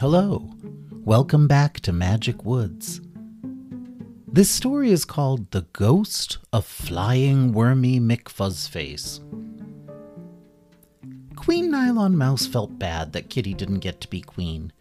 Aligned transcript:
Hello, 0.00 0.48
welcome 1.04 1.46
back 1.46 1.78
to 1.80 1.92
Magic 1.92 2.42
Woods. 2.42 3.02
This 4.26 4.48
story 4.50 4.92
is 4.92 5.04
called 5.04 5.50
The 5.50 5.66
Ghost 5.74 6.38
of 6.54 6.64
Flying 6.64 7.52
Wormy 7.52 8.00
McFuzzface. 8.00 9.20
Queen 11.36 11.70
Nylon 11.70 12.16
Mouse 12.16 12.46
felt 12.46 12.78
bad 12.78 13.12
that 13.12 13.28
Kitty 13.28 13.52
didn't 13.52 13.80
get 13.80 14.00
to 14.00 14.08
be 14.08 14.22
queen, 14.22 14.72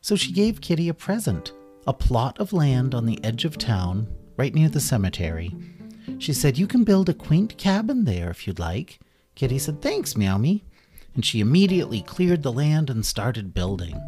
so 0.00 0.14
she 0.14 0.30
gave 0.30 0.60
Kitty 0.60 0.88
a 0.88 0.94
present 0.94 1.50
a 1.84 1.92
plot 1.92 2.38
of 2.38 2.52
land 2.52 2.94
on 2.94 3.06
the 3.06 3.18
edge 3.24 3.44
of 3.44 3.58
town, 3.58 4.06
right 4.36 4.54
near 4.54 4.68
the 4.68 4.78
cemetery. 4.78 5.52
She 6.20 6.32
said, 6.32 6.58
You 6.58 6.68
can 6.68 6.84
build 6.84 7.08
a 7.08 7.14
quaint 7.14 7.58
cabin 7.58 8.04
there 8.04 8.30
if 8.30 8.46
you'd 8.46 8.60
like. 8.60 9.00
Kitty 9.34 9.58
said, 9.58 9.82
Thanks, 9.82 10.16
Meow 10.16 10.38
Me. 10.38 10.62
And 11.16 11.24
she 11.24 11.40
immediately 11.40 12.02
cleared 12.02 12.44
the 12.44 12.52
land 12.52 12.88
and 12.88 13.04
started 13.04 13.52
building. 13.52 14.00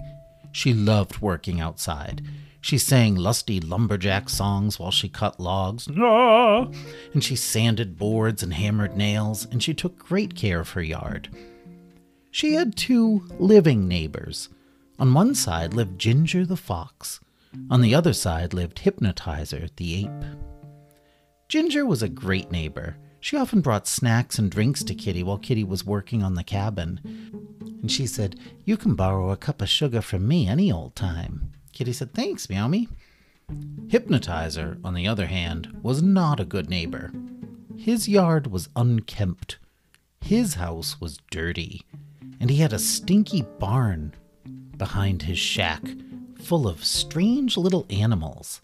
She 0.53 0.75
loved 0.75 1.21
working 1.21 1.61
outside. 1.61 2.23
She 2.61 2.79
sang 2.79 3.17
lusty 3.17 3.59
lumberjack 3.59 4.29
songs 4.29 4.79
while 4.79 4.93
she 4.93 5.09
cut 5.09 5.41
logs. 5.41 5.89
Ah! 5.99 6.69
And 7.13 7.25
she 7.25 7.35
sanded 7.35 7.99
boards 7.99 8.43
and 8.43 8.55
hammered 8.55 8.97
nails, 8.97 9.47
and 9.51 9.61
she 9.63 9.75
took 9.75 9.99
great 9.99 10.37
care 10.37 10.61
of 10.61 10.71
her 10.71 10.83
yard. 10.83 11.29
She 12.31 12.55
had 12.55 12.77
two 12.77 13.27
living 13.39 13.89
neighbors. 13.89 14.49
On 14.99 15.13
one 15.13 15.35
side 15.35 15.75
lived 15.75 15.99
Ginger 15.99 16.47
the 16.47 16.57
fox. 16.57 17.19
On 17.69 17.81
the 17.81 17.95
other 17.95 18.13
side 18.13 18.55
lived 18.55 18.79
Hypnotizer 18.79 19.69
the 19.77 20.05
ape. 20.05 20.25
Ginger 21.49 21.85
was 21.85 22.03
a 22.03 22.09
great 22.09 22.51
neighbor. 22.51 22.97
She 23.23 23.37
often 23.37 23.61
brought 23.61 23.87
snacks 23.87 24.37
and 24.37 24.51
drinks 24.51 24.83
to 24.83 24.97
Kitty 24.97 25.23
while 25.23 25.39
Kitty 25.39 25.63
was 25.63 25.87
working 25.87 26.25
on 26.25 26.35
the 26.35 26.43
cabin. 26.43 27.01
And 27.81 27.89
she 27.89 28.05
said, 28.05 28.35
You 28.65 28.77
can 28.77 28.97
borrow 28.97 29.31
a 29.31 29.37
cup 29.37 29.63
of 29.63 29.69
sugar 29.69 30.03
from 30.03 30.27
me 30.27 30.49
any 30.49 30.73
old 30.73 30.97
time. 30.97 31.53
Kitty 31.73 31.93
said, 31.93 32.15
Thanks, 32.15 32.49
Meowmy. 32.49 32.89
Hypnotizer, 33.89 34.77
on 34.83 34.95
the 34.95 35.07
other 35.07 35.27
hand, 35.27 35.79
was 35.85 36.03
not 36.03 36.41
a 36.41 36.45
good 36.45 36.69
neighbor. 36.69 37.13
His 37.77 38.09
yard 38.09 38.49
was 38.49 38.69
unkempt. 38.75 39.59
His 40.21 40.55
house 40.55 41.01
was 41.01 41.21
dirty. 41.31 41.83
And 42.41 42.51
he 42.51 42.57
had 42.57 42.73
a 42.73 42.79
stinky 42.81 43.43
barn 43.43 44.15
behind 44.77 45.23
his 45.23 45.39
shack 45.39 45.83
full 46.41 46.67
of 46.67 46.85
strange 46.85 47.57
little 47.57 47.87
animals. 47.89 48.61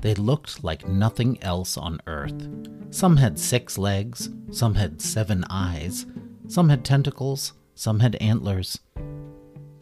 They 0.00 0.14
looked 0.14 0.64
like 0.64 0.86
nothing 0.88 1.42
else 1.42 1.76
on 1.76 2.00
earth. 2.06 2.48
Some 2.90 3.16
had 3.16 3.38
six 3.38 3.78
legs, 3.78 4.30
some 4.50 4.74
had 4.74 5.00
seven 5.00 5.44
eyes, 5.48 6.06
some 6.48 6.68
had 6.68 6.84
tentacles, 6.84 7.52
some 7.74 8.00
had 8.00 8.16
antlers. 8.16 8.78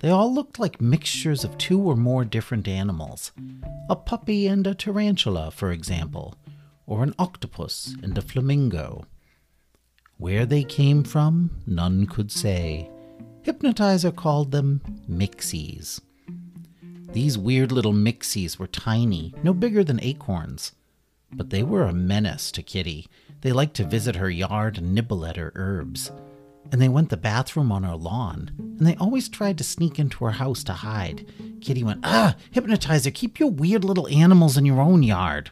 They 0.00 0.10
all 0.10 0.32
looked 0.32 0.58
like 0.58 0.80
mixtures 0.80 1.44
of 1.44 1.58
two 1.58 1.80
or 1.80 1.96
more 1.96 2.24
different 2.24 2.66
animals 2.68 3.32
a 3.88 3.96
puppy 3.96 4.46
and 4.46 4.66
a 4.66 4.74
tarantula, 4.74 5.50
for 5.50 5.72
example, 5.72 6.36
or 6.86 7.02
an 7.02 7.14
octopus 7.18 7.94
and 8.02 8.16
a 8.16 8.22
flamingo. 8.22 9.04
Where 10.16 10.46
they 10.46 10.64
came 10.64 11.02
from, 11.02 11.62
none 11.66 12.06
could 12.06 12.30
say. 12.30 12.88
Hypnotizer 13.42 14.12
called 14.12 14.52
them 14.52 14.80
mixies. 15.08 16.00
These 17.12 17.36
weird 17.36 17.72
little 17.72 17.92
mixies 17.92 18.56
were 18.56 18.68
tiny, 18.68 19.34
no 19.42 19.52
bigger 19.52 19.82
than 19.82 20.00
acorns. 20.00 20.72
But 21.32 21.50
they 21.50 21.64
were 21.64 21.82
a 21.82 21.92
menace 21.92 22.52
to 22.52 22.62
Kitty. 22.62 23.08
They 23.40 23.52
liked 23.52 23.74
to 23.76 23.84
visit 23.84 24.16
her 24.16 24.30
yard 24.30 24.78
and 24.78 24.94
nibble 24.94 25.26
at 25.26 25.36
her 25.36 25.50
herbs. 25.56 26.12
And 26.70 26.80
they 26.80 26.88
went 26.88 27.08
the 27.08 27.16
bathroom 27.16 27.72
on 27.72 27.82
her 27.82 27.96
lawn, 27.96 28.52
and 28.58 28.86
they 28.86 28.94
always 28.94 29.28
tried 29.28 29.58
to 29.58 29.64
sneak 29.64 29.98
into 29.98 30.24
her 30.24 30.32
house 30.32 30.62
to 30.64 30.72
hide. 30.72 31.26
Kitty 31.60 31.82
went, 31.82 32.00
Ah, 32.04 32.36
Hypnotizer, 32.52 33.10
keep 33.10 33.40
your 33.40 33.50
weird 33.50 33.84
little 33.84 34.06
animals 34.06 34.56
in 34.56 34.64
your 34.64 34.80
own 34.80 35.02
yard. 35.02 35.50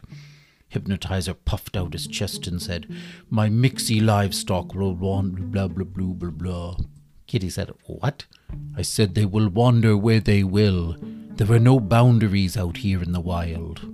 Hypnotizer 0.69 1.33
puffed 1.33 1.75
out 1.75 1.91
his 1.91 2.07
chest 2.07 2.47
and 2.47 2.61
said, 2.61 2.87
My 3.29 3.49
mixie 3.49 3.99
livestock 4.01 4.73
will 4.73 4.93
wander, 4.95 5.41
blah, 5.41 5.67
blah, 5.67 5.83
blah, 5.83 6.13
blah, 6.13 6.29
blah. 6.29 6.77
Kitty 7.27 7.49
said, 7.49 7.71
What? 7.85 8.25
I 8.75 8.81
said 8.81 9.13
they 9.15 9.25
will 9.25 9.49
wander 9.49 9.97
where 9.97 10.19
they 10.19 10.43
will. 10.43 10.95
There 11.35 11.51
are 11.51 11.59
no 11.59 11.79
boundaries 11.79 12.57
out 12.57 12.77
here 12.77 13.01
in 13.01 13.11
the 13.11 13.19
wild. 13.19 13.85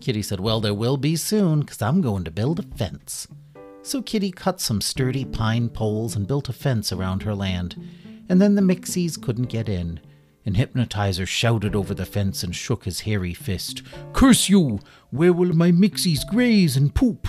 Kitty 0.00 0.22
said, 0.22 0.40
Well, 0.40 0.60
there 0.60 0.74
will 0.74 0.96
be 0.96 1.16
soon, 1.16 1.60
because 1.60 1.80
I'm 1.80 2.00
going 2.02 2.24
to 2.24 2.30
build 2.30 2.58
a 2.58 2.76
fence. 2.76 3.26
So 3.82 4.02
Kitty 4.02 4.30
cut 4.30 4.60
some 4.60 4.80
sturdy 4.80 5.24
pine 5.24 5.68
poles 5.68 6.16
and 6.16 6.26
built 6.26 6.48
a 6.48 6.52
fence 6.52 6.92
around 6.92 7.22
her 7.22 7.34
land, 7.34 7.76
and 8.28 8.40
then 8.40 8.54
the 8.54 8.62
Mixies 8.62 9.20
couldn't 9.20 9.50
get 9.50 9.68
in. 9.68 10.00
And 10.46 10.56
Hypnotizer 10.56 11.24
shouted 11.24 11.74
over 11.74 11.94
the 11.94 12.04
fence 12.04 12.42
and 12.42 12.54
shook 12.54 12.84
his 12.84 13.00
hairy 13.00 13.32
fist. 13.32 13.82
Curse 14.12 14.48
you! 14.48 14.80
Where 15.10 15.32
will 15.32 15.54
my 15.54 15.70
Mixies 15.70 16.26
graze 16.28 16.76
and 16.76 16.94
poop? 16.94 17.28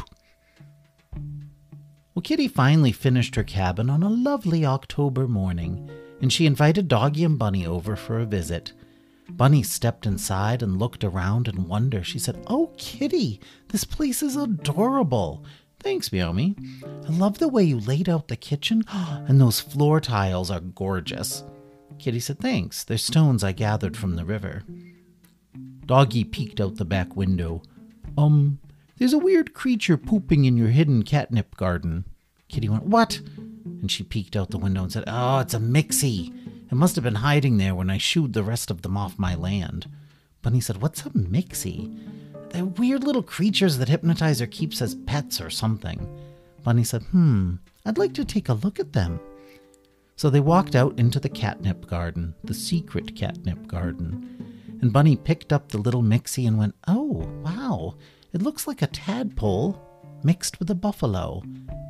Well, 2.13 2.21
Kitty 2.23 2.47
finally 2.47 2.91
finished 2.91 3.35
her 3.35 3.43
cabin 3.43 3.89
on 3.89 4.03
a 4.03 4.09
lovely 4.09 4.65
October 4.65 5.27
morning, 5.27 5.89
and 6.21 6.31
she 6.31 6.45
invited 6.45 6.87
Doggy 6.87 7.23
and 7.23 7.37
Bunny 7.37 7.65
over 7.65 7.95
for 7.95 8.19
a 8.19 8.25
visit. 8.25 8.73
Bunny 9.29 9.63
stepped 9.63 10.05
inside 10.05 10.61
and 10.61 10.77
looked 10.77 11.03
around 11.03 11.47
in 11.47 11.67
wonder. 11.67 12.03
She 12.03 12.19
said, 12.19 12.43
Oh, 12.47 12.71
Kitty, 12.77 13.39
this 13.69 13.83
place 13.83 14.21
is 14.21 14.35
adorable. 14.35 15.43
Thanks, 15.79 16.09
Meowmy. 16.09 16.55
I 17.05 17.09
love 17.11 17.37
the 17.37 17.47
way 17.47 17.63
you 17.63 17.79
laid 17.79 18.07
out 18.09 18.27
the 18.27 18.35
kitchen, 18.35 18.83
and 18.91 19.39
those 19.39 19.59
floor 19.59 19.99
tiles 19.99 20.49
are 20.49 20.59
gorgeous. 20.59 21.43
Kitty 21.99 22.19
said, 22.19 22.39
Thanks. 22.39 22.83
They're 22.83 22.97
stones 22.97 23.43
I 23.43 23.51
gathered 23.51 23.97
from 23.97 24.15
the 24.15 24.25
river. 24.25 24.63
Doggy 25.85 26.23
peeked 26.23 26.59
out 26.59 26.75
the 26.75 26.85
back 26.85 27.15
window. 27.15 27.61
Um, 28.17 28.59
there's 28.97 29.13
a 29.13 29.19
weird 29.19 29.53
creature 29.53 29.97
pooping 29.97 30.45
in 30.45 30.57
your 30.57 30.69
hidden 30.69 31.03
catnip 31.03 31.55
garden. 31.55 32.05
Kitty 32.47 32.69
went, 32.69 32.83
What? 32.85 33.21
And 33.85 33.91
she 33.91 34.01
peeked 34.01 34.35
out 34.35 34.49
the 34.49 34.57
window 34.57 34.81
and 34.81 34.91
said, 34.91 35.03
Oh, 35.05 35.37
it's 35.37 35.53
a 35.53 35.59
mixie. 35.59 36.33
It 36.71 36.73
must 36.73 36.95
have 36.95 37.03
been 37.03 37.13
hiding 37.13 37.57
there 37.57 37.75
when 37.75 37.91
I 37.91 37.99
shooed 37.99 38.33
the 38.33 38.41
rest 38.41 38.71
of 38.71 38.81
them 38.81 38.97
off 38.97 39.19
my 39.19 39.35
land. 39.35 39.87
Bunny 40.41 40.59
said, 40.59 40.81
What's 40.81 41.05
a 41.05 41.11
mixie? 41.11 41.95
They're 42.49 42.65
weird 42.65 43.03
little 43.03 43.21
creatures 43.21 43.77
that 43.77 43.87
Hypnotizer 43.87 44.47
keeps 44.47 44.81
as 44.81 44.95
pets 44.95 45.39
or 45.39 45.51
something. 45.51 46.19
Bunny 46.63 46.83
said, 46.83 47.03
Hmm, 47.03 47.57
I'd 47.85 47.99
like 47.99 48.15
to 48.15 48.25
take 48.25 48.49
a 48.49 48.53
look 48.53 48.79
at 48.79 48.93
them. 48.93 49.19
So 50.15 50.31
they 50.31 50.39
walked 50.39 50.75
out 50.75 50.97
into 50.97 51.19
the 51.19 51.29
catnip 51.29 51.85
garden, 51.85 52.33
the 52.43 52.55
secret 52.55 53.15
catnip 53.15 53.67
garden. 53.67 54.79
And 54.81 54.91
Bunny 54.91 55.15
picked 55.15 55.53
up 55.53 55.69
the 55.69 55.77
little 55.77 56.01
mixie 56.01 56.47
and 56.47 56.57
went, 56.57 56.73
Oh, 56.87 57.29
wow, 57.43 57.93
it 58.33 58.41
looks 58.41 58.65
like 58.65 58.81
a 58.81 58.87
tadpole 58.87 59.79
mixed 60.25 60.59
with 60.59 60.69
a 60.69 60.75
buffalo. 60.75 61.43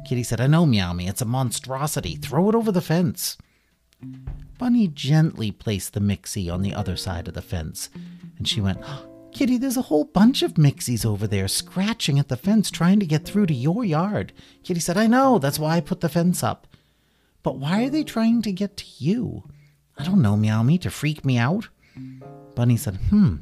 Kitty 0.05 0.23
said, 0.23 0.41
I 0.41 0.47
know, 0.47 0.65
Meow 0.65 0.93
Me, 0.93 1.07
it's 1.07 1.21
a 1.21 1.25
monstrosity. 1.25 2.15
Throw 2.15 2.49
it 2.49 2.55
over 2.55 2.71
the 2.71 2.81
fence. 2.81 3.37
Bunny 4.59 4.87
gently 4.87 5.51
placed 5.51 5.93
the 5.93 5.99
mixie 5.99 6.49
on 6.49 6.61
the 6.61 6.73
other 6.73 6.95
side 6.95 7.27
of 7.27 7.33
the 7.33 7.41
fence, 7.41 7.89
and 8.37 8.47
she 8.47 8.61
went, 8.61 8.79
Kitty, 9.31 9.57
there's 9.57 9.77
a 9.77 9.83
whole 9.83 10.05
bunch 10.05 10.43
of 10.43 10.53
mixies 10.53 11.05
over 11.05 11.27
there 11.27 11.47
scratching 11.47 12.19
at 12.19 12.29
the 12.29 12.37
fence 12.37 12.69
trying 12.69 12.99
to 12.99 13.05
get 13.05 13.25
through 13.25 13.47
to 13.47 13.53
your 13.53 13.83
yard. 13.83 14.31
Kitty 14.63 14.79
said, 14.79 14.97
I 14.97 15.07
know, 15.07 15.39
that's 15.39 15.59
why 15.59 15.75
I 15.75 15.81
put 15.81 16.01
the 16.01 16.09
fence 16.09 16.43
up. 16.43 16.67
But 17.43 17.57
why 17.57 17.85
are 17.85 17.89
they 17.89 18.03
trying 18.03 18.41
to 18.43 18.51
get 18.51 18.77
to 18.77 18.85
you? 18.97 19.43
I 19.97 20.03
don't 20.03 20.21
know, 20.21 20.37
Meow 20.37 20.63
Me, 20.63 20.77
to 20.79 20.89
freak 20.89 21.25
me 21.25 21.37
out? 21.37 21.69
Bunny 22.55 22.77
said, 22.77 22.95
Hmm, 23.09 23.37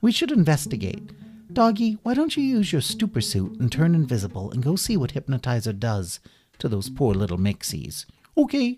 we 0.00 0.12
should 0.12 0.30
investigate. 0.30 1.10
Doggy, 1.56 1.96
why 2.02 2.12
don't 2.12 2.36
you 2.36 2.42
use 2.42 2.70
your 2.70 2.82
stupor 2.82 3.22
suit 3.22 3.58
and 3.58 3.72
turn 3.72 3.94
invisible 3.94 4.50
and 4.50 4.62
go 4.62 4.76
see 4.76 4.94
what 4.94 5.12
Hypnotizer 5.12 5.72
does 5.72 6.20
to 6.58 6.68
those 6.68 6.90
poor 6.90 7.14
little 7.14 7.38
mixies? 7.38 8.04
Okay. 8.36 8.76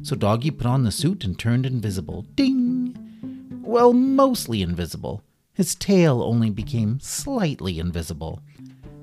So 0.00 0.16
Doggy 0.16 0.50
put 0.52 0.64
on 0.64 0.84
the 0.84 0.90
suit 0.90 1.22
and 1.22 1.38
turned 1.38 1.66
invisible. 1.66 2.22
Ding! 2.34 3.60
Well, 3.62 3.92
mostly 3.92 4.62
invisible. 4.62 5.22
His 5.52 5.74
tail 5.74 6.22
only 6.22 6.48
became 6.48 6.98
slightly 6.98 7.78
invisible. 7.78 8.40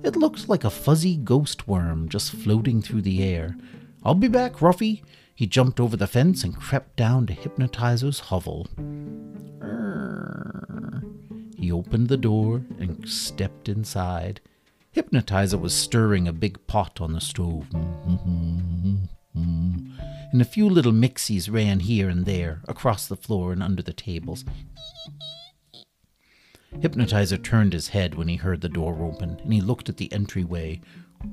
It 0.01 0.15
looked 0.15 0.49
like 0.49 0.63
a 0.63 0.71
fuzzy 0.71 1.15
ghost 1.15 1.67
worm 1.67 2.09
just 2.09 2.31
floating 2.31 2.81
through 2.81 3.03
the 3.03 3.23
air. 3.23 3.55
I'll 4.03 4.15
be 4.15 4.29
back, 4.29 4.53
Ruffy. 4.53 5.03
He 5.35 5.45
jumped 5.45 5.79
over 5.79 5.95
the 5.95 6.07
fence 6.07 6.43
and 6.43 6.55
crept 6.55 6.95
down 6.95 7.27
to 7.27 7.33
Hypnotizer's 7.33 8.19
hovel. 8.19 8.65
He 11.65 11.71
opened 11.71 12.09
the 12.09 12.15
door 12.15 12.61
and 12.77 13.09
stepped 13.09 13.67
inside. 13.67 14.39
Hypnotizer 14.91 15.57
was 15.57 15.73
stirring 15.73 16.27
a 16.27 16.31
big 16.31 16.59
pot 16.67 17.01
on 17.01 17.13
the 17.13 17.19
stove. 17.19 17.65
And 19.33 19.89
a 20.39 20.45
few 20.45 20.69
little 20.69 20.91
mixies 20.91 21.51
ran 21.51 21.79
here 21.79 22.07
and 22.07 22.27
there, 22.27 22.61
across 22.67 23.07
the 23.07 23.15
floor 23.15 23.51
and 23.51 23.63
under 23.63 23.81
the 23.81 23.93
tables. 23.93 24.45
Hypnotizer 26.81 27.37
turned 27.37 27.73
his 27.73 27.87
head 27.87 28.13
when 28.13 28.27
he 28.27 28.35
heard 28.35 28.61
the 28.61 28.69
door 28.69 29.03
open, 29.03 29.39
and 29.43 29.51
he 29.51 29.59
looked 29.59 29.89
at 29.89 29.97
the 29.97 30.13
entryway. 30.13 30.81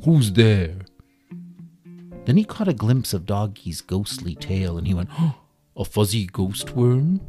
Who's 0.04 0.32
there? 0.32 0.78
Then 2.24 2.38
he 2.38 2.44
caught 2.44 2.68
a 2.68 2.72
glimpse 2.72 3.12
of 3.12 3.26
Doggy's 3.26 3.82
ghostly 3.82 4.34
tail, 4.34 4.78
and 4.78 4.86
he 4.86 4.94
went, 4.94 5.10
oh, 5.18 5.42
A 5.76 5.84
fuzzy 5.84 6.24
ghost 6.24 6.70
worm? 6.74 7.20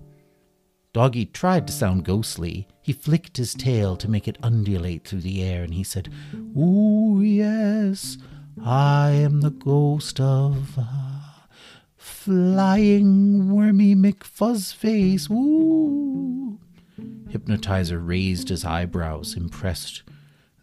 Doggy 0.93 1.25
tried 1.25 1.67
to 1.67 1.73
sound 1.73 2.05
ghostly. 2.05 2.65
He 2.83 2.91
flicked 2.91 3.37
his 3.37 3.53
tail 3.53 3.95
to 3.95 4.09
make 4.09 4.27
it 4.27 4.37
undulate 4.43 5.07
through 5.07 5.21
the 5.21 5.41
air, 5.41 5.63
and 5.63 5.73
he 5.73 5.83
said, 5.83 6.11
Ooh, 6.57 7.21
yes, 7.23 8.17
I 8.61 9.11
am 9.11 9.39
the 9.39 9.51
ghost 9.51 10.19
of 10.19 10.77
uh, 10.77 11.21
flying 11.95 13.55
wormy 13.55 13.95
McFuzzface. 13.95 15.31
Ooh. 15.31 16.59
Hypnotizer 17.29 17.99
raised 17.99 18.49
his 18.49 18.65
eyebrows, 18.65 19.37
impressed. 19.37 20.03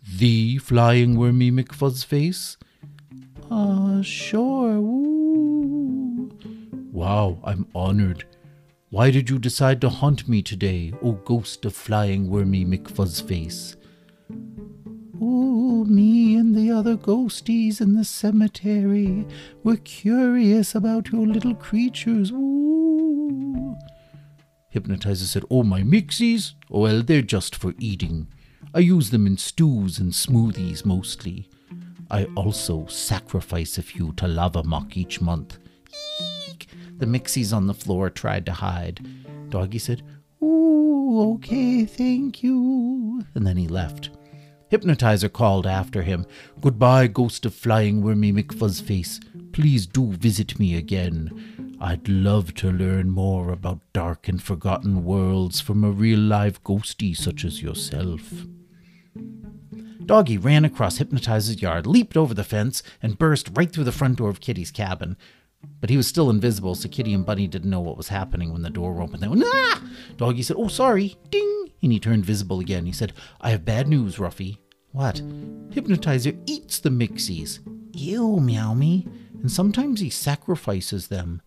The 0.06 0.58
flying 0.58 1.16
wormy 1.16 1.50
McFuzzface? 1.50 2.58
Uh, 3.50 4.02
sure. 4.02 4.76
Ooh. 4.76 6.31
Wow, 6.93 7.38
I'm 7.44 7.66
honored. 7.75 8.25
Why 8.92 9.12
did 9.12 9.31
you 9.31 9.38
decide 9.38 9.81
to 9.82 9.88
haunt 9.88 10.28
me 10.28 10.42
today, 10.42 10.92
O 11.00 11.12
ghost 11.12 11.64
of 11.64 11.76
flying 11.76 12.28
wormy 12.28 12.64
McFuzzface? 12.64 13.76
Oh, 15.20 15.84
me 15.84 16.34
and 16.34 16.56
the 16.56 16.72
other 16.72 16.96
ghosties 16.96 17.81
in 17.81 17.94
the 17.94 18.04
cemetery 18.04 19.28
were 19.62 19.76
curious 19.76 20.75
about 20.75 21.12
your 21.12 21.25
little 21.25 21.54
creatures. 21.54 22.32
Ooh. 22.32 23.76
Hypnotizer 24.70 25.26
said, 25.26 25.44
Oh, 25.52 25.62
my 25.62 25.82
mixies? 25.82 26.54
Well, 26.69 27.04
they're 27.04 27.22
just 27.22 27.54
for 27.54 27.75
eating. 27.78 28.26
I 28.75 28.81
use 28.81 29.10
them 29.10 29.25
in 29.25 29.37
stews 29.37 30.00
and 30.00 30.10
smoothies 30.10 30.84
mostly. 30.84 31.48
I 32.10 32.25
also 32.34 32.87
sacrifice 32.87 33.78
a 33.78 33.82
few 33.82 34.14
to 34.14 34.26
Lava 34.26 34.64
Mock 34.64 34.96
each 34.96 35.20
month. 35.20 35.58
The 37.00 37.06
mixies 37.06 37.52
on 37.52 37.67
the 37.67 37.75
floor 37.75 38.11
tried 38.11 38.47
to 38.47 38.52
hide. 38.52 39.00
Doggy 39.49 39.79
said, 39.79 40.02
Ooh, 40.43 41.35
okay, 41.35 41.85
thank 41.87 42.43
you. 42.43 43.23
And 43.35 43.47
then 43.47 43.56
he 43.56 43.67
left. 43.67 44.11
Hypnotizer 44.69 45.29
called 45.29 45.67
after 45.67 46.02
him, 46.02 46.26
Goodbye, 46.61 47.08
ghost 47.08 47.44
of 47.44 47.55
flying 47.55 48.02
wormy 48.02 48.32
McFuzzface. 48.32 49.19
Please 49.52 49.87
do 49.87 50.12
visit 50.12 50.58
me 50.58 50.76
again. 50.76 51.76
I'd 51.81 52.08
love 52.08 52.55
to 52.56 52.70
learn 52.70 53.08
more 53.08 53.50
about 53.50 53.81
dark 53.94 54.29
and 54.29 54.41
forgotten 54.41 55.02
worlds 55.02 55.61
from 55.61 55.82
a 55.82 55.91
real 55.91 56.20
live 56.20 56.62
ghostie 56.62 57.17
such 57.17 57.44
as 57.44 57.62
yourself. 57.62 58.44
Doggy 60.05 60.38
ran 60.38 60.64
across 60.64 60.99
Hypnotizer's 60.99 61.62
yard, 61.62 61.87
leaped 61.87 62.17
over 62.17 62.35
the 62.35 62.44
fence, 62.44 62.82
and 63.02 63.19
burst 63.19 63.50
right 63.55 63.73
through 63.73 63.85
the 63.85 63.93
front 63.93 64.19
door 64.19 64.29
of 64.29 64.41
Kitty's 64.41 64.70
cabin. 64.70 65.17
But 65.80 65.90
he 65.90 65.96
was 65.96 66.06
still 66.06 66.30
invisible, 66.30 66.74
so 66.74 66.88
Kitty 66.88 67.14
and 67.14 67.24
Bunny 67.24 67.46
didn't 67.46 67.70
know 67.70 67.80
what 67.80 67.96
was 67.96 68.08
happening 68.08 68.52
when 68.52 68.62
the 68.62 68.70
door 68.70 69.00
opened. 69.00 69.22
They 69.22 69.28
went, 69.28 69.44
ah! 69.46 69.82
Doggy 70.16 70.42
said, 70.42 70.56
Oh, 70.58 70.68
sorry. 70.68 71.16
Ding! 71.30 71.70
And 71.82 71.92
he 71.92 71.98
turned 71.98 72.24
visible 72.24 72.60
again. 72.60 72.84
He 72.84 72.92
said, 72.92 73.14
I 73.40 73.50
have 73.50 73.64
bad 73.64 73.88
news, 73.88 74.16
Ruffy. 74.16 74.58
What? 74.92 75.22
Hypnotizer 75.70 76.32
eats 76.46 76.78
the 76.78 76.90
mixies. 76.90 77.60
Ew, 77.94 78.40
Meow 78.40 78.74
Me. 78.74 79.06
And 79.40 79.50
sometimes 79.50 80.00
he 80.00 80.10
sacrifices 80.10 81.08
them. 81.08 81.40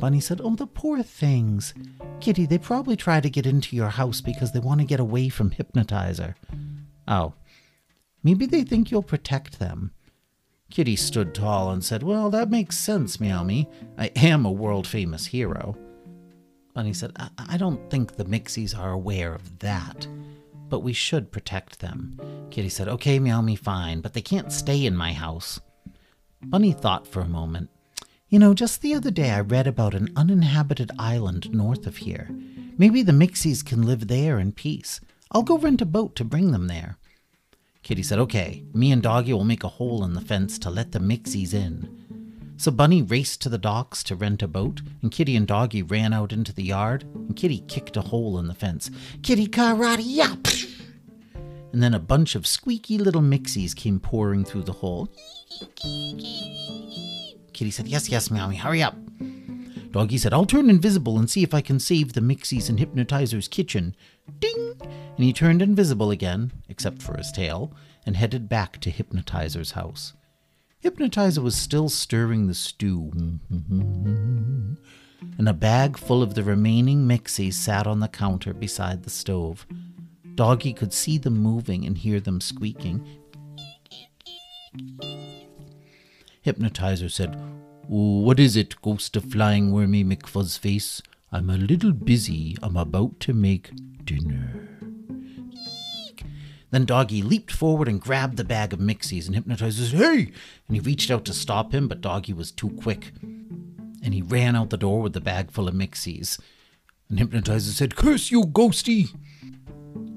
Bunny 0.00 0.18
said, 0.20 0.40
Oh, 0.42 0.56
the 0.56 0.66
poor 0.66 1.02
things. 1.02 1.74
Kitty, 2.20 2.46
they 2.46 2.58
probably 2.58 2.96
try 2.96 3.20
to 3.20 3.30
get 3.30 3.46
into 3.46 3.76
your 3.76 3.90
house 3.90 4.20
because 4.20 4.52
they 4.52 4.58
want 4.58 4.80
to 4.80 4.86
get 4.86 4.98
away 5.00 5.28
from 5.28 5.52
Hypnotizer. 5.52 6.34
Oh. 7.06 7.34
Maybe 8.22 8.46
they 8.46 8.64
think 8.64 8.90
you'll 8.90 9.02
protect 9.02 9.58
them. 9.58 9.92
Kitty 10.70 10.94
stood 10.94 11.34
tall 11.34 11.72
and 11.72 11.84
said, 11.84 12.02
Well, 12.02 12.30
that 12.30 12.50
makes 12.50 12.78
sense, 12.78 13.20
Meow 13.20 13.42
Me. 13.42 13.68
I 13.98 14.06
am 14.16 14.46
a 14.46 14.52
world 14.52 14.86
famous 14.86 15.26
hero. 15.26 15.76
Bunny 16.74 16.92
said, 16.92 17.12
I-, 17.16 17.30
I 17.36 17.56
don't 17.56 17.90
think 17.90 18.14
the 18.14 18.24
Mixies 18.24 18.78
are 18.78 18.92
aware 18.92 19.34
of 19.34 19.58
that, 19.58 20.06
but 20.68 20.80
we 20.80 20.92
should 20.92 21.32
protect 21.32 21.80
them. 21.80 22.18
Kitty 22.50 22.68
said, 22.68 22.88
Okay, 22.88 23.18
Meow 23.18 23.42
Me, 23.42 23.56
fine, 23.56 24.00
but 24.00 24.14
they 24.14 24.22
can't 24.22 24.52
stay 24.52 24.86
in 24.86 24.96
my 24.96 25.12
house. 25.12 25.60
Bunny 26.42 26.72
thought 26.72 27.06
for 27.06 27.20
a 27.20 27.28
moment. 27.28 27.68
You 28.28 28.38
know, 28.38 28.54
just 28.54 28.80
the 28.80 28.94
other 28.94 29.10
day 29.10 29.30
I 29.30 29.40
read 29.40 29.66
about 29.66 29.94
an 29.94 30.08
uninhabited 30.14 30.92
island 31.00 31.52
north 31.52 31.86
of 31.86 31.96
here. 31.98 32.30
Maybe 32.78 33.02
the 33.02 33.12
Mixies 33.12 33.64
can 33.64 33.82
live 33.82 34.06
there 34.06 34.38
in 34.38 34.52
peace. 34.52 35.00
I'll 35.32 35.42
go 35.42 35.58
rent 35.58 35.82
a 35.82 35.86
boat 35.86 36.14
to 36.16 36.24
bring 36.24 36.52
them 36.52 36.68
there. 36.68 36.96
Kitty 37.82 38.02
said, 38.02 38.18
Okay, 38.18 38.64
me 38.74 38.92
and 38.92 39.02
Doggy 39.02 39.32
will 39.32 39.44
make 39.44 39.64
a 39.64 39.68
hole 39.68 40.04
in 40.04 40.14
the 40.14 40.20
fence 40.20 40.58
to 40.60 40.70
let 40.70 40.92
the 40.92 40.98
Mixies 40.98 41.54
in. 41.54 41.96
So 42.56 42.70
Bunny 42.70 43.00
raced 43.00 43.40
to 43.42 43.48
the 43.48 43.56
docks 43.56 44.02
to 44.04 44.14
rent 44.14 44.42
a 44.42 44.48
boat, 44.48 44.82
and 45.00 45.10
Kitty 45.10 45.34
and 45.34 45.46
Doggy 45.46 45.82
ran 45.82 46.12
out 46.12 46.30
into 46.30 46.52
the 46.52 46.62
yard, 46.62 47.04
and 47.14 47.34
Kitty 47.34 47.64
kicked 47.68 47.96
a 47.96 48.02
hole 48.02 48.38
in 48.38 48.48
the 48.48 48.54
fence. 48.54 48.90
Kitty 49.22 49.46
karate 49.46 50.02
yap! 50.04 50.46
And 51.72 51.82
then 51.82 51.94
a 51.94 51.98
bunch 51.98 52.34
of 52.34 52.46
squeaky 52.46 52.98
little 52.98 53.22
Mixies 53.22 53.74
came 53.74 53.98
pouring 53.98 54.44
through 54.44 54.64
the 54.64 54.72
hole. 54.72 55.08
Kitty 57.54 57.70
said, 57.70 57.88
Yes, 57.88 58.10
yes, 58.10 58.28
Meowie, 58.28 58.58
hurry 58.58 58.82
up. 58.82 58.96
Doggy 59.90 60.18
said, 60.18 60.32
I'll 60.32 60.46
turn 60.46 60.70
invisible 60.70 61.18
and 61.18 61.28
see 61.28 61.42
if 61.42 61.54
I 61.54 61.60
can 61.60 61.80
save 61.80 62.12
the 62.12 62.20
Mixies 62.20 62.68
in 62.68 62.76
Hypnotizer's 62.76 63.48
kitchen. 63.48 63.96
Ding! 64.38 64.74
And 64.80 65.24
he 65.24 65.32
turned 65.32 65.62
invisible 65.62 66.10
again, 66.10 66.52
except 66.80 67.02
for 67.02 67.14
his 67.18 67.30
tail, 67.30 67.74
and 68.06 68.16
headed 68.16 68.48
back 68.48 68.80
to 68.80 68.88
Hypnotizer's 68.88 69.72
house. 69.72 70.14
Hypnotizer 70.78 71.42
was 71.42 71.54
still 71.54 71.90
stirring 71.90 72.46
the 72.46 72.54
stew. 72.54 73.12
and 75.36 75.46
a 75.46 75.52
bag 75.52 75.98
full 75.98 76.22
of 76.22 76.32
the 76.32 76.42
remaining 76.42 77.06
Mixies 77.06 77.52
sat 77.52 77.86
on 77.86 78.00
the 78.00 78.08
counter 78.08 78.54
beside 78.54 79.02
the 79.02 79.10
stove. 79.10 79.66
Doggy 80.36 80.72
could 80.72 80.94
see 80.94 81.18
them 81.18 81.36
moving 81.36 81.84
and 81.84 81.98
hear 81.98 82.18
them 82.18 82.40
squeaking. 82.40 83.06
Hypnotizer 86.40 87.10
said, 87.10 87.38
what 87.88 88.40
is 88.40 88.56
it, 88.56 88.80
ghost 88.80 89.16
of 89.16 89.24
flying 89.24 89.70
wormy 89.70 90.02
McFuzzface? 90.02 91.02
I'm 91.30 91.50
a 91.50 91.58
little 91.58 91.92
busy. 91.92 92.56
I'm 92.62 92.78
about 92.78 93.20
to 93.20 93.34
make 93.34 93.70
dinner. 94.06 94.69
Then 96.70 96.84
Doggy 96.84 97.22
leaped 97.22 97.50
forward 97.50 97.88
and 97.88 98.00
grabbed 98.00 98.36
the 98.36 98.44
bag 98.44 98.72
of 98.72 98.78
mixies 98.78 99.26
and 99.26 99.34
Hypnotizer 99.34 99.96
Hey! 99.96 100.32
And 100.68 100.76
he 100.76 100.80
reached 100.80 101.10
out 101.10 101.24
to 101.24 101.34
stop 101.34 101.72
him, 101.72 101.88
but 101.88 102.00
Doggy 102.00 102.32
was 102.32 102.52
too 102.52 102.70
quick. 102.70 103.12
And 103.22 104.14
he 104.14 104.22
ran 104.22 104.56
out 104.56 104.70
the 104.70 104.76
door 104.76 105.02
with 105.02 105.12
the 105.12 105.20
bag 105.20 105.50
full 105.50 105.68
of 105.68 105.74
mixies. 105.74 106.40
And 107.08 107.18
Hypnotizer 107.18 107.72
said, 107.72 107.96
Curse 107.96 108.30
you, 108.30 108.42
ghosty! 108.42 109.08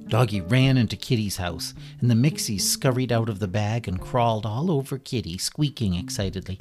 Doggy 0.08 0.42
ran 0.42 0.78
into 0.78 0.96
Kitty's 0.96 1.38
house, 1.38 1.74
and 2.00 2.12
the 2.12 2.16
mixies 2.16 2.62
scurried 2.62 3.12
out 3.12 3.30
of 3.30 3.40
the 3.40 3.48
bag 3.48 3.88
and 3.88 4.00
crawled 4.00 4.46
all 4.46 4.70
over 4.70 5.00
Kitty, 5.00 5.40
squeaking 5.40 5.96
excitedly. 5.96 6.60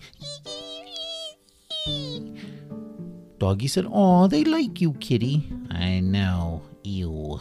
Doggy 3.38 3.66
said, 3.68 3.87
Aw, 3.90 4.28
they 4.28 4.44
like 4.44 4.80
you, 4.80 4.94
kitty. 4.94 5.52
I 5.70 6.00
know. 6.00 6.62
Ew. 6.84 7.40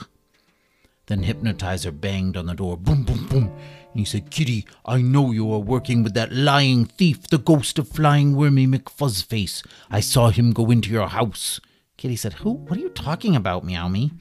Then 1.11 1.23
Hypnotizer 1.23 1.91
banged 1.91 2.37
on 2.37 2.45
the 2.45 2.53
door. 2.53 2.77
Boom, 2.77 3.03
boom, 3.03 3.27
boom. 3.27 3.43
And 3.47 3.99
he 3.99 4.05
said, 4.05 4.31
Kitty, 4.31 4.65
I 4.85 5.01
know 5.01 5.31
you 5.31 5.51
are 5.51 5.59
working 5.59 6.03
with 6.03 6.13
that 6.13 6.31
lying 6.31 6.85
thief, 6.85 7.27
the 7.27 7.37
ghost 7.37 7.77
of 7.77 7.89
flying 7.89 8.33
wormy 8.33 8.65
McFuzzface. 8.65 9.61
I 9.89 9.99
saw 9.99 10.29
him 10.29 10.53
go 10.53 10.71
into 10.71 10.89
your 10.89 11.09
house. 11.09 11.59
Kitty 11.97 12.15
said, 12.15 12.31
Who? 12.35 12.51
What 12.51 12.77
are 12.77 12.81
you 12.81 12.87
talking 12.91 13.35
about, 13.35 13.65
Meow 13.65 13.89
Me? 13.89 14.13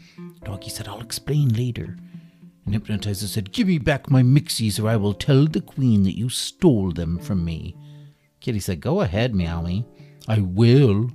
Doggy 0.42 0.68
said, 0.68 0.88
I'll 0.88 1.00
explain 1.00 1.50
later. 1.50 1.96
And 2.64 2.74
Hypnotizer 2.74 3.28
said, 3.28 3.52
Give 3.52 3.68
me 3.68 3.78
back 3.78 4.10
my 4.10 4.24
mixies 4.24 4.82
or 4.82 4.88
I 4.88 4.96
will 4.96 5.14
tell 5.14 5.46
the 5.46 5.60
queen 5.60 6.02
that 6.02 6.18
you 6.18 6.28
stole 6.28 6.90
them 6.90 7.20
from 7.20 7.44
me. 7.44 7.76
Kitty 8.40 8.58
said, 8.58 8.80
Go 8.80 9.00
ahead, 9.00 9.32
Meowie. 9.32 9.84
I 10.26 10.40
will. 10.40 11.12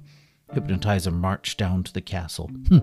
Hypnotizer 0.53 1.11
marched 1.11 1.57
down 1.57 1.83
to 1.83 1.91
the 1.91 1.99
castle. 1.99 2.49
Hm. 2.69 2.81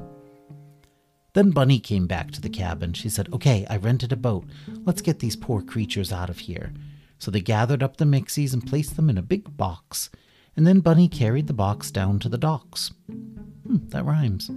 Then 1.35 1.51
Bunny 1.51 1.81
came 1.81 2.07
back 2.07 2.31
to 2.33 2.41
the 2.41 2.51
cabin. 2.51 2.93
She 2.93 3.09
said, 3.09 3.29
Okay, 3.33 3.67
I 3.71 3.77
rented 3.77 4.13
a 4.13 4.17
boat. 4.17 4.45
Let's 4.85 5.01
get 5.01 5.21
these 5.21 5.37
poor 5.37 5.63
creatures 5.63 6.13
out 6.13 6.29
of 6.29 6.41
here. 6.41 6.73
So 7.19 7.31
they 7.31 7.41
gathered 7.41 7.83
up 7.83 7.97
the 7.97 8.05
mixies 8.05 8.53
and 8.53 8.67
placed 8.67 8.97
them 8.97 9.09
in 9.09 9.17
a 9.17 9.23
big 9.23 9.57
box. 9.57 10.11
And 10.57 10.67
then 10.67 10.81
Bunny 10.81 11.09
carried 11.09 11.47
the 11.47 11.53
box 11.53 11.91
down 11.91 12.19
to 12.19 12.29
the 12.29 12.37
docks. 12.37 12.93
Hmm, 13.09 13.89
that 13.89 14.05
rhymes. 14.05 14.51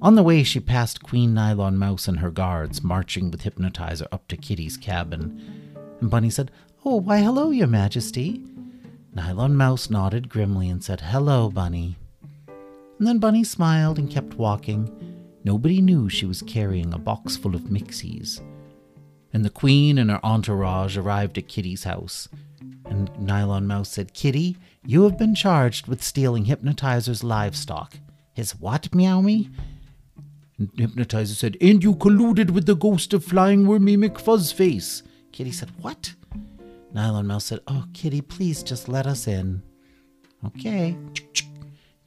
On 0.00 0.14
the 0.14 0.22
way, 0.22 0.42
she 0.42 0.60
passed 0.60 1.02
Queen 1.02 1.34
Nylon 1.34 1.78
Mouse 1.78 2.06
and 2.06 2.18
her 2.18 2.30
guards, 2.30 2.84
marching 2.84 3.30
with 3.30 3.42
Hypnotizer 3.42 4.06
up 4.12 4.28
to 4.28 4.36
Kitty's 4.36 4.76
cabin. 4.76 5.72
And 6.00 6.10
Bunny 6.10 6.30
said, 6.30 6.50
Oh, 6.84 6.96
why, 6.96 7.20
hello, 7.20 7.50
Your 7.50 7.66
Majesty. 7.66 8.44
Nylon 9.14 9.56
Mouse 9.56 9.88
nodded 9.88 10.28
grimly 10.28 10.68
and 10.68 10.84
said, 10.84 11.00
Hello, 11.00 11.48
Bunny. 11.48 11.96
And 12.98 13.06
then 13.06 13.18
Bunny 13.18 13.42
smiled 13.42 13.98
and 13.98 14.10
kept 14.10 14.34
walking. 14.34 15.13
Nobody 15.44 15.82
knew 15.82 16.08
she 16.08 16.24
was 16.26 16.42
carrying 16.42 16.92
a 16.92 16.98
box 16.98 17.36
full 17.36 17.54
of 17.54 17.62
mixies. 17.62 18.40
And 19.32 19.44
the 19.44 19.50
Queen 19.50 19.98
and 19.98 20.10
her 20.10 20.24
entourage 20.24 20.96
arrived 20.96 21.36
at 21.36 21.48
Kitty's 21.48 21.84
house. 21.84 22.28
And 22.86 23.10
Nylon 23.18 23.66
Mouse 23.66 23.90
said, 23.90 24.14
Kitty, 24.14 24.56
you 24.86 25.02
have 25.02 25.18
been 25.18 25.34
charged 25.34 25.86
with 25.86 26.02
stealing 26.02 26.46
Hypnotizer's 26.46 27.22
livestock. 27.22 27.98
His 28.32 28.52
what, 28.58 28.94
Meow 28.94 29.20
Me? 29.20 29.50
And 30.58 30.70
Hypnotizer 30.76 31.34
said, 31.34 31.56
And 31.60 31.82
you 31.82 31.94
colluded 31.94 32.50
with 32.50 32.66
the 32.66 32.76
ghost 32.76 33.12
of 33.12 33.24
Flying 33.24 33.66
Wormy 33.66 33.96
McFuzzface. 33.96 35.02
Kitty 35.32 35.52
said, 35.52 35.70
What? 35.80 36.14
Nylon 36.92 37.26
Mouse 37.26 37.46
said, 37.46 37.60
Oh, 37.66 37.84
Kitty, 37.92 38.20
please 38.20 38.62
just 38.62 38.88
let 38.88 39.06
us 39.06 39.26
in. 39.26 39.62
Okay. 40.46 40.96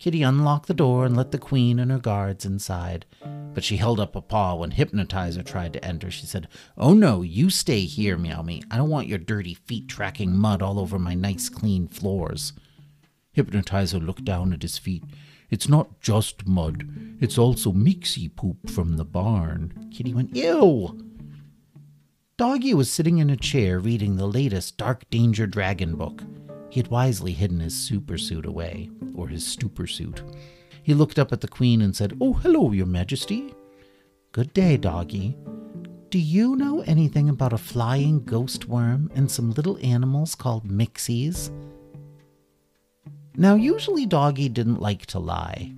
Kitty 0.08 0.24
unlocked 0.24 0.68
the 0.68 0.74
door 0.74 1.06
and 1.06 1.18
let 1.18 1.32
the 1.32 1.38
queen 1.38 1.80
and 1.80 1.92
her 1.92 2.00
guards 2.00 2.46
inside. 2.46 3.06
But 3.54 3.66
she 3.66 3.76
held 3.76 4.00
up 4.00 4.16
a 4.16 4.22
paw 4.22 4.56
when 4.56 4.72
Hypnotizer 4.72 5.44
tried 5.44 5.74
to 5.74 5.84
enter. 5.84 6.10
She 6.10 6.26
said, 6.26 6.48
Oh 6.78 6.94
no, 6.94 7.24
you 7.24 7.50
stay 7.50 7.82
here, 7.82 8.18
Meow 8.18 8.42
Me. 8.42 8.62
I 8.72 8.78
don't 8.78 8.90
want 8.90 9.10
your 9.10 9.18
dirty 9.18 9.54
feet 9.54 9.90
tracking 9.90 10.34
mud 10.34 10.62
all 10.62 10.80
over 10.80 10.98
my 10.98 11.14
nice 11.14 11.50
clean 11.50 11.90
floors. 11.90 12.54
Hypnotizer 13.34 14.00
looked 14.00 14.24
down 14.24 14.54
at 14.54 14.62
his 14.62 14.78
feet. 14.78 15.04
It's 15.50 15.68
not 15.68 16.00
just 16.00 16.48
mud, 16.48 17.18
it's 17.20 17.38
also 17.38 17.74
mixie 17.74 18.34
poop 18.34 18.70
from 18.70 18.96
the 18.96 19.04
barn. 19.04 19.90
Kitty 19.94 20.14
went, 20.14 20.34
Ew! 20.34 21.04
Doggy 22.38 22.74
was 22.74 22.90
sitting 22.90 23.18
in 23.18 23.30
a 23.30 23.36
chair 23.36 23.78
reading 23.78 24.16
the 24.16 24.26
latest 24.26 24.78
Dark 24.78 25.10
Danger 25.10 25.48
Dragon 25.48 25.98
book. 25.98 26.24
He 26.70 26.80
had 26.80 26.90
wisely 26.90 27.34
hidden 27.34 27.60
his 27.60 27.74
supersuit 27.74 28.46
away, 28.46 28.90
or 29.16 29.28
his 29.28 29.46
stupor 29.46 29.88
suit. 29.88 30.22
He 30.84 30.94
looked 30.94 31.20
up 31.20 31.32
at 31.32 31.42
the 31.42 31.48
Queen 31.48 31.82
and 31.82 31.96
said, 31.96 32.18
Oh, 32.22 32.34
hello, 32.34 32.72
Your 32.72 32.86
Majesty. 32.86 33.54
Good 34.32 34.54
day, 34.54 34.78
Doggy. 34.78 35.38
Do 36.10 36.20
you 36.20 36.56
know 36.56 36.82
anything 36.82 37.28
about 37.28 37.52
a 37.52 37.58
flying 37.58 38.24
ghost 38.24 38.70
worm 38.70 39.12
and 39.14 39.30
some 39.30 39.52
little 39.52 39.78
animals 39.82 40.36
called 40.36 40.70
mixies? 40.70 41.52
Now, 43.36 43.56
usually 43.56 44.06
Doggy 44.06 44.50
didn't 44.50 44.82
like 44.82 45.06
to 45.08 45.20
lie, 45.20 45.74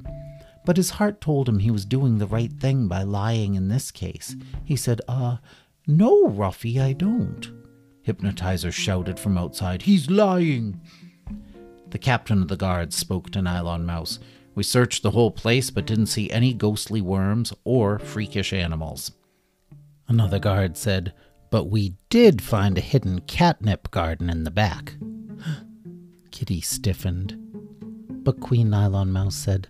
but 0.65 0.77
his 0.77 0.91
heart 0.91 1.19
told 1.19 1.49
him 1.49 1.59
he 1.59 1.71
was 1.71 1.85
doing 1.85 2.17
the 2.17 2.27
right 2.27 2.53
thing 2.53 2.87
by 2.87 3.03
lying 3.03 3.55
in 3.55 3.69
this 3.69 3.91
case. 3.91 4.35
He 4.63 4.75
said, 4.75 5.01
Uh, 5.07 5.37
no, 5.87 6.27
Ruffy, 6.27 6.79
I 6.79 6.93
don't. 6.93 7.51
Hypnotizer 8.01 8.71
shouted 8.71 9.19
from 9.19 9.37
outside, 9.37 9.83
He's 9.83 10.09
lying! 10.09 10.79
The 11.89 11.97
captain 11.97 12.41
of 12.41 12.47
the 12.47 12.57
guards 12.57 12.95
spoke 12.95 13.31
to 13.31 13.41
Nylon 13.41 13.85
Mouse. 13.85 14.19
We 14.55 14.63
searched 14.63 15.03
the 15.03 15.11
whole 15.11 15.31
place 15.31 15.69
but 15.71 15.85
didn't 15.85 16.07
see 16.07 16.29
any 16.31 16.53
ghostly 16.53 17.01
worms 17.01 17.53
or 17.63 17.99
freakish 17.99 18.53
animals. 18.53 19.11
Another 20.07 20.39
guard 20.39 20.75
said, 20.77 21.13
But 21.49 21.65
we 21.65 21.95
did 22.09 22.41
find 22.41 22.77
a 22.77 22.81
hidden 22.81 23.21
catnip 23.21 23.91
garden 23.91 24.29
in 24.29 24.43
the 24.43 24.51
back. 24.51 24.95
Kitty 26.31 26.61
stiffened. 26.61 27.37
But 28.23 28.39
Queen 28.39 28.69
Nylon 28.69 29.11
Mouse 29.11 29.35
said, 29.35 29.67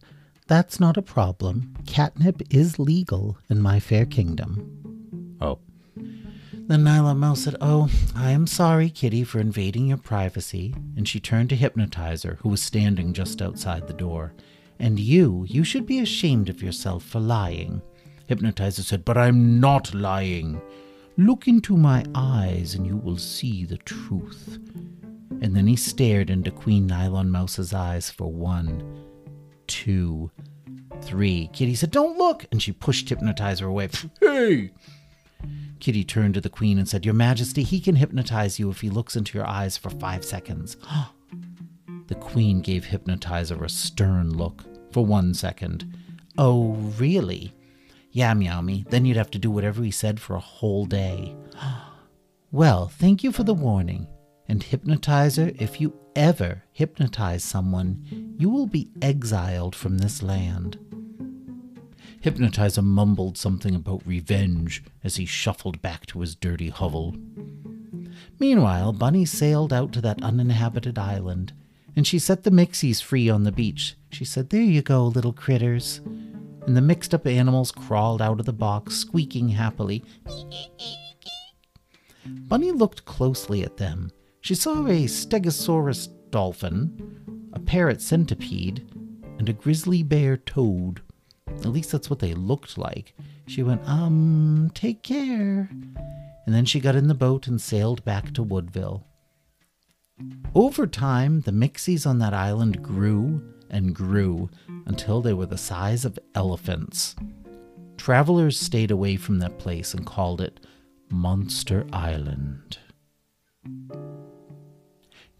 That's 0.47 0.79
not 0.79 0.97
a 0.97 1.01
problem. 1.01 1.75
Catnip 1.85 2.41
is 2.49 2.79
legal 2.79 3.37
in 3.49 3.61
my 3.61 3.79
fair 3.79 4.05
kingdom. 4.05 5.37
Oh. 5.39 5.59
Then 6.69 6.83
Nylon 6.83 7.17
Mouse 7.17 7.45
said, 7.45 7.55
Oh, 7.61 7.89
I 8.15 8.29
am 8.29 8.45
sorry, 8.45 8.91
Kitty, 8.91 9.23
for 9.23 9.39
invading 9.39 9.87
your 9.87 9.97
privacy. 9.97 10.75
And 10.95 11.07
she 11.07 11.19
turned 11.19 11.49
to 11.49 11.55
Hypnotizer, 11.55 12.37
who 12.41 12.49
was 12.49 12.61
standing 12.61 13.11
just 13.11 13.41
outside 13.41 13.87
the 13.87 13.93
door. 13.93 14.33
And 14.77 14.99
you, 14.99 15.47
you 15.49 15.63
should 15.63 15.87
be 15.87 15.97
ashamed 15.97 16.47
of 16.47 16.61
yourself 16.61 17.03
for 17.03 17.19
lying. 17.19 17.81
Hypnotizer 18.27 18.83
said, 18.83 19.03
But 19.03 19.17
I'm 19.17 19.59
not 19.59 19.95
lying. 19.95 20.61
Look 21.17 21.47
into 21.47 21.75
my 21.75 22.05
eyes 22.13 22.75
and 22.75 22.85
you 22.85 22.97
will 22.97 23.17
see 23.17 23.65
the 23.65 23.77
truth. 23.77 24.59
And 25.41 25.55
then 25.55 25.65
he 25.65 25.75
stared 25.75 26.29
into 26.29 26.51
Queen 26.51 26.85
Nylon 26.85 27.31
Mouse's 27.31 27.73
eyes 27.73 28.11
for 28.11 28.31
one, 28.31 29.03
two, 29.65 30.29
three. 31.01 31.49
Kitty 31.51 31.73
said, 31.73 31.89
Don't 31.89 32.19
look! 32.19 32.45
And 32.51 32.61
she 32.61 32.73
pushed 32.73 33.09
Hypnotizer 33.09 33.65
away. 33.65 33.89
Hey! 34.19 34.69
Kitty 35.79 36.03
turned 36.03 36.33
to 36.33 36.41
the 36.41 36.49
queen 36.49 36.77
and 36.77 36.87
said, 36.87 37.05
Your 37.05 37.13
Majesty, 37.13 37.63
he 37.63 37.79
can 37.79 37.95
hypnotize 37.95 38.59
you 38.59 38.69
if 38.69 38.81
he 38.81 38.89
looks 38.89 39.15
into 39.15 39.37
your 39.37 39.47
eyes 39.47 39.77
for 39.77 39.89
five 39.89 40.25
seconds. 40.25 40.77
the 42.07 42.15
queen 42.15 42.61
gave 42.61 42.85
Hypnotizer 42.85 43.63
a 43.63 43.69
stern 43.69 44.35
look 44.35 44.63
for 44.91 45.05
one 45.05 45.33
second. 45.33 45.93
Oh, 46.37 46.73
really? 46.97 47.53
Yeah, 48.11 48.33
Meow 48.33 48.61
Me. 48.61 48.85
Then 48.89 49.05
you'd 49.05 49.17
have 49.17 49.31
to 49.31 49.39
do 49.39 49.51
whatever 49.51 49.83
he 49.83 49.91
said 49.91 50.19
for 50.19 50.35
a 50.35 50.39
whole 50.39 50.85
day. 50.85 51.35
well, 52.51 52.87
thank 52.87 53.23
you 53.23 53.31
for 53.31 53.43
the 53.43 53.53
warning. 53.53 54.07
And 54.47 54.63
Hypnotizer, 54.63 55.51
if 55.59 55.79
you 55.79 55.93
ever 56.15 56.63
hypnotize 56.73 57.43
someone, 57.43 58.35
you 58.37 58.49
will 58.49 58.67
be 58.67 58.89
exiled 59.01 59.75
from 59.75 59.99
this 59.99 60.23
land. 60.23 60.77
Hypnotizer 62.21 62.81
mumbled 62.81 63.37
something 63.37 63.75
about 63.75 64.05
revenge 64.05 64.83
as 65.03 65.15
he 65.15 65.25
shuffled 65.25 65.81
back 65.81 66.05
to 66.07 66.19
his 66.19 66.35
dirty 66.35 66.69
hovel. 66.69 67.15
Meanwhile, 68.39 68.93
Bunny 68.93 69.25
sailed 69.25 69.71
out 69.71 69.93
to 69.93 70.01
that 70.01 70.21
uninhabited 70.21 70.97
island, 70.97 71.53
and 71.95 72.05
she 72.05 72.19
set 72.19 72.43
the 72.43 72.51
mixies 72.51 73.01
free 73.01 73.29
on 73.29 73.43
the 73.43 73.51
beach. 73.51 73.95
She 74.11 74.25
said, 74.25 74.49
There 74.49 74.61
you 74.61 74.81
go, 74.81 75.05
little 75.05 75.33
critters. 75.33 76.01
And 76.65 76.75
the 76.75 76.81
mixed 76.81 77.13
up 77.13 77.25
animals 77.25 77.71
crawled 77.71 78.21
out 78.21 78.39
of 78.39 78.45
the 78.45 78.53
box, 78.53 78.95
squeaking 78.95 79.49
happily. 79.49 80.03
Bunny 82.25 82.71
looked 82.71 83.05
closely 83.05 83.63
at 83.63 83.77
them. 83.77 84.11
She 84.41 84.55
saw 84.55 84.85
a 84.87 85.05
stegosaurus 85.05 86.09
dolphin, 86.31 87.49
a 87.53 87.59
parrot 87.59 88.01
centipede, 88.01 88.87
and 89.37 89.47
a 89.49 89.53
grizzly 89.53 90.03
bear 90.03 90.37
toad. 90.37 91.01
At 91.57 91.67
least 91.67 91.91
that's 91.91 92.09
what 92.09 92.19
they 92.19 92.33
looked 92.33 92.77
like. 92.77 93.15
She 93.47 93.63
went, 93.63 93.87
um, 93.87 94.71
take 94.73 95.03
care. 95.03 95.69
And 96.45 96.55
then 96.55 96.65
she 96.65 96.79
got 96.79 96.95
in 96.95 97.07
the 97.07 97.13
boat 97.13 97.47
and 97.47 97.61
sailed 97.61 98.03
back 98.05 98.33
to 98.33 98.43
Woodville. 98.43 99.05
Over 100.55 100.87
time, 100.87 101.41
the 101.41 101.51
mixies 101.51 102.07
on 102.07 102.19
that 102.19 102.33
island 102.33 102.81
grew 102.81 103.41
and 103.69 103.95
grew 103.95 104.49
until 104.85 105.21
they 105.21 105.33
were 105.33 105.45
the 105.45 105.57
size 105.57 106.05
of 106.05 106.19
elephants. 106.35 107.15
Travelers 107.97 108.59
stayed 108.59 108.91
away 108.91 109.15
from 109.15 109.39
that 109.39 109.59
place 109.59 109.93
and 109.93 110.05
called 110.05 110.41
it 110.41 110.65
Monster 111.09 111.85
Island. 111.93 112.79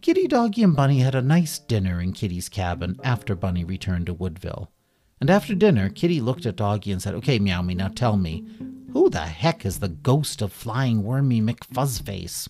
Kitty, 0.02 0.28
Doggy, 0.28 0.64
and 0.64 0.76
Bunny 0.76 1.00
had 1.00 1.16
a 1.16 1.22
nice 1.22 1.60
dinner 1.60 2.00
in 2.02 2.14
Kitty's 2.14 2.48
cabin 2.50 2.98
after 3.04 3.36
Bunny 3.36 3.64
returned 3.64 4.06
to 4.06 4.14
Woodville. 4.14 4.72
And 5.20 5.30
after 5.30 5.54
dinner, 5.54 5.90
Kitty 5.90 6.22
looked 6.22 6.46
at 6.46 6.56
Doggy 6.56 6.92
and 6.92 7.02
said, 7.02 7.14
Okay, 7.16 7.40
Meow 7.40 7.62
Me, 7.62 7.74
now 7.76 7.90
tell 7.90 8.16
me, 8.16 8.46
who 8.94 9.10
the 9.10 9.20
heck 9.20 9.66
is 9.66 9.80
the 9.80 9.90
ghost 9.90 10.42
of 10.42 10.54
Flying 10.54 11.04
Wormy 11.04 11.42
McFuzzface? 11.42 12.48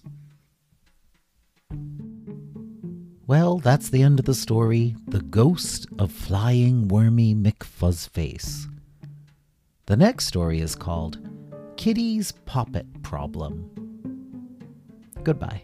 Well, 3.27 3.59
that's 3.59 3.89
the 3.89 4.01
end 4.01 4.19
of 4.19 4.25
the 4.25 4.33
story 4.33 4.95
The 5.07 5.21
Ghost 5.21 5.87
of 5.99 6.11
Flying 6.11 6.87
Wormy 6.87 7.35
McFuzzface. 7.35 8.65
The 9.85 9.97
next 9.97 10.25
story 10.25 10.61
is 10.61 10.75
called 10.75 11.19
Kitty's 11.77 12.31
Poppet 12.31 13.03
Problem. 13.03 13.69
Goodbye. 15.23 15.63